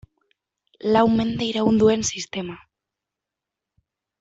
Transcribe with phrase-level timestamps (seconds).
[0.95, 2.57] Lau mende iraun duen sistema.